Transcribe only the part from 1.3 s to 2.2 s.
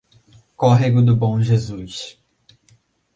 Jesus